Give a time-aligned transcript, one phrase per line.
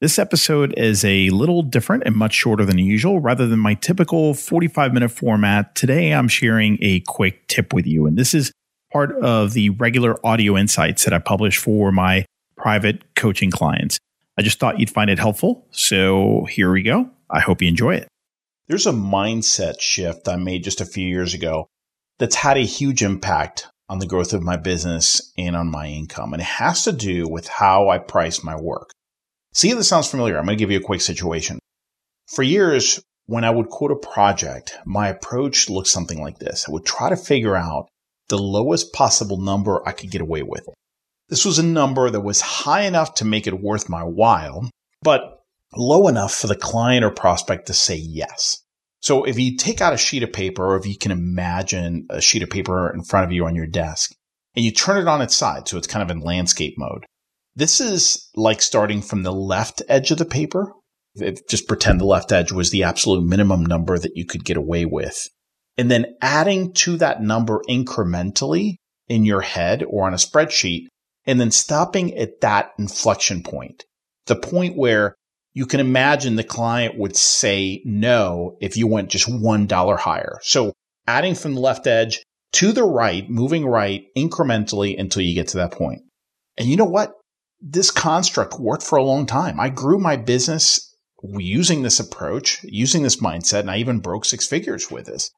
[0.00, 3.20] This episode is a little different and much shorter than usual.
[3.20, 8.06] Rather than my typical 45 minute format, today I'm sharing a quick tip with you.
[8.06, 8.50] And this is
[8.90, 12.24] part of the regular audio insights that I publish for my
[12.56, 13.98] private coaching clients.
[14.38, 15.66] I just thought you'd find it helpful.
[15.70, 17.10] So here we go.
[17.28, 18.08] I hope you enjoy it.
[18.68, 21.66] There's a mindset shift I made just a few years ago
[22.18, 26.32] that's had a huge impact on the growth of my business and on my income.
[26.32, 28.92] And it has to do with how I price my work.
[29.52, 30.38] See if this sounds familiar.
[30.38, 31.58] I'm going to give you a quick situation.
[32.28, 36.68] For years, when I would quote a project, my approach looked something like this.
[36.68, 37.88] I would try to figure out
[38.28, 40.68] the lowest possible number I could get away with.
[41.28, 44.68] This was a number that was high enough to make it worth my while,
[45.02, 45.42] but
[45.76, 48.62] low enough for the client or prospect to say yes.
[49.00, 52.20] So if you take out a sheet of paper, or if you can imagine a
[52.20, 54.12] sheet of paper in front of you on your desk,
[54.54, 57.06] and you turn it on its side, so it's kind of in landscape mode.
[57.60, 60.72] This is like starting from the left edge of the paper.
[61.46, 64.86] Just pretend the left edge was the absolute minimum number that you could get away
[64.86, 65.28] with.
[65.76, 68.76] And then adding to that number incrementally
[69.08, 70.86] in your head or on a spreadsheet,
[71.26, 73.84] and then stopping at that inflection point,
[74.24, 75.14] the point where
[75.52, 80.38] you can imagine the client would say no if you went just $1 higher.
[80.40, 80.72] So
[81.06, 82.22] adding from the left edge
[82.52, 86.00] to the right, moving right incrementally until you get to that point.
[86.56, 87.12] And you know what?
[87.60, 89.60] This construct worked for a long time.
[89.60, 94.46] I grew my business using this approach, using this mindset, and I even broke six
[94.46, 95.30] figures with this.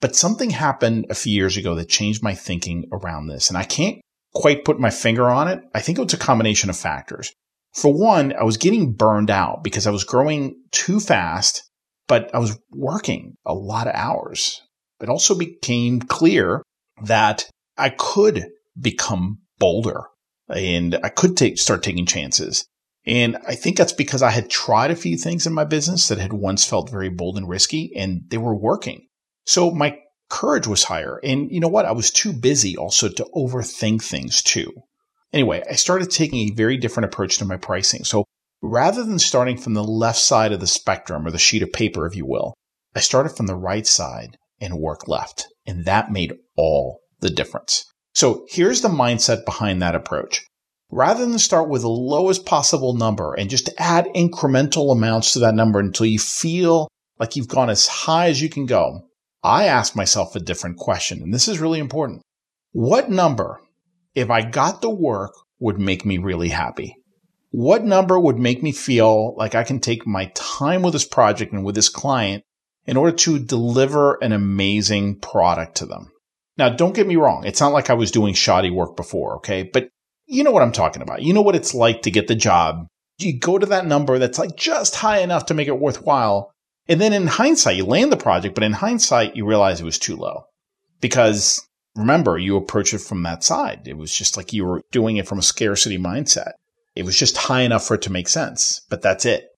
[0.00, 3.48] But something happened a few years ago that changed my thinking around this.
[3.48, 4.00] And I can't
[4.34, 5.62] quite put my finger on it.
[5.74, 7.32] I think it was a combination of factors.
[7.74, 11.62] For one, I was getting burned out because I was growing too fast,
[12.08, 14.60] but I was working a lot of hours.
[15.00, 16.62] It also became clear
[17.04, 17.48] that
[17.78, 18.48] I could
[18.78, 20.04] become bolder
[20.50, 22.66] and I could take, start taking chances.
[23.06, 26.18] And I think that's because I had tried a few things in my business that
[26.18, 29.06] had once felt very bold and risky and they were working.
[29.46, 31.18] So my courage was higher.
[31.24, 31.86] And you know what?
[31.86, 34.70] I was too busy also to overthink things too.
[35.32, 38.04] Anyway, I started taking a very different approach to my pricing.
[38.04, 38.24] So
[38.62, 42.06] rather than starting from the left side of the spectrum or the sheet of paper,
[42.06, 42.54] if you will,
[42.94, 45.46] I started from the right side and worked left.
[45.66, 47.84] And that made all the difference.
[48.20, 50.44] So here's the mindset behind that approach.
[50.90, 55.54] Rather than start with the lowest possible number and just add incremental amounts to that
[55.54, 56.86] number until you feel
[57.18, 59.08] like you've gone as high as you can go,
[59.42, 61.22] I ask myself a different question.
[61.22, 62.20] And this is really important.
[62.72, 63.58] What number
[64.14, 66.96] if I got the work, would make me really happy?
[67.52, 71.54] What number would make me feel like I can take my time with this project
[71.54, 72.42] and with this client
[72.84, 76.12] in order to deliver an amazing product to them?
[76.60, 77.46] Now, don't get me wrong.
[77.46, 79.62] It's not like I was doing shoddy work before, okay?
[79.62, 79.88] But
[80.26, 81.22] you know what I'm talking about.
[81.22, 82.86] You know what it's like to get the job.
[83.18, 86.52] You go to that number that's like just high enough to make it worthwhile.
[86.86, 89.98] And then in hindsight, you land the project, but in hindsight, you realize it was
[89.98, 90.44] too low
[91.00, 91.66] because
[91.96, 93.88] remember, you approach it from that side.
[93.88, 96.52] It was just like you were doing it from a scarcity mindset.
[96.94, 99.48] It was just high enough for it to make sense, but that's it.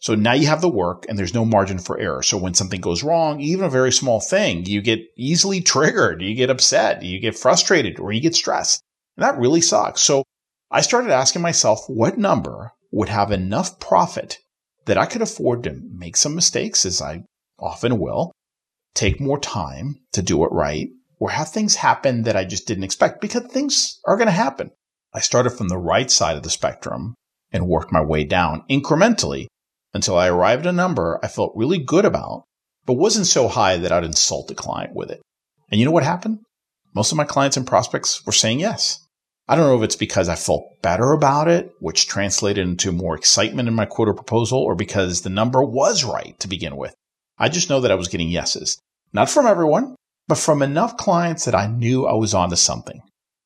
[0.00, 2.22] So now you have the work and there's no margin for error.
[2.22, 6.34] So when something goes wrong, even a very small thing, you get easily triggered, you
[6.34, 8.80] get upset, you get frustrated, or you get stressed.
[9.16, 10.00] And that really sucks.
[10.00, 10.22] So
[10.70, 14.38] I started asking myself what number would have enough profit
[14.86, 17.24] that I could afford to make some mistakes, as I
[17.58, 18.32] often will,
[18.94, 20.88] take more time to do it right,
[21.18, 24.70] or have things happen that I just didn't expect because things are going to happen.
[25.12, 27.14] I started from the right side of the spectrum
[27.50, 29.48] and worked my way down incrementally
[29.98, 32.44] until I arrived at a number I felt really good about,
[32.86, 35.20] but wasn't so high that I'd insult the client with it.
[35.72, 36.38] And you know what happened?
[36.94, 39.04] Most of my clients and prospects were saying yes.
[39.48, 43.16] I don't know if it's because I felt better about it, which translated into more
[43.16, 46.94] excitement in my quote or proposal, or because the number was right to begin with.
[47.38, 48.78] I just know that I was getting yeses.
[49.12, 49.96] Not from everyone,
[50.28, 53.00] but from enough clients that I knew I was onto something.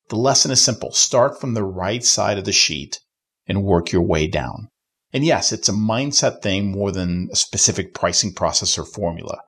[0.09, 0.91] The lesson is simple.
[0.91, 2.99] Start from the right side of the sheet
[3.47, 4.67] and work your way down.
[5.13, 9.43] And yes, it's a mindset thing more than a specific pricing process or formula.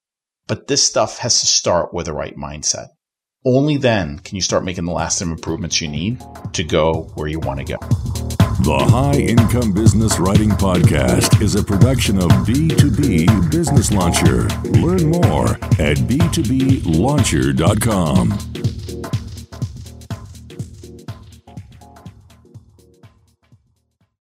[0.48, 2.90] But this stuff has to start with the right mindset.
[3.44, 6.22] Only then can you start making the lasting improvements you need
[6.54, 7.78] to go where you want to go.
[8.62, 14.48] The High Income Business Writing Podcast is a production of B2B Business Launcher.
[14.80, 18.55] Learn more at b2blauncher.com.